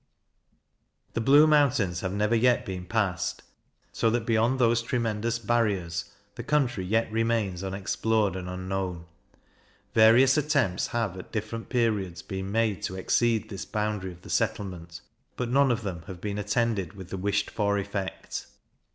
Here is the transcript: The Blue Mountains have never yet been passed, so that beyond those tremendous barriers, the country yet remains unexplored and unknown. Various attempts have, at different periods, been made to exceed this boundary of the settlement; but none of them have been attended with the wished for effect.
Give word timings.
The 1.13 1.21
Blue 1.21 1.45
Mountains 1.45 1.99
have 1.99 2.11
never 2.11 2.33
yet 2.33 2.65
been 2.65 2.87
passed, 2.87 3.43
so 3.91 4.09
that 4.09 4.25
beyond 4.25 4.57
those 4.57 4.81
tremendous 4.81 5.37
barriers, 5.37 6.05
the 6.33 6.41
country 6.43 6.83
yet 6.83 7.11
remains 7.11 7.63
unexplored 7.63 8.35
and 8.35 8.49
unknown. 8.49 9.05
Various 9.93 10.37
attempts 10.37 10.87
have, 10.87 11.15
at 11.19 11.31
different 11.31 11.69
periods, 11.69 12.23
been 12.23 12.51
made 12.51 12.81
to 12.81 12.95
exceed 12.95 13.49
this 13.49 13.63
boundary 13.65 14.11
of 14.11 14.23
the 14.23 14.31
settlement; 14.31 15.01
but 15.37 15.49
none 15.49 15.69
of 15.69 15.83
them 15.83 16.01
have 16.07 16.19
been 16.19 16.39
attended 16.39 16.93
with 16.93 17.09
the 17.09 17.15
wished 17.17 17.51
for 17.51 17.77
effect. 17.77 18.47